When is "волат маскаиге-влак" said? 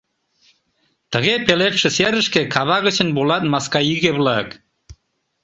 3.15-4.47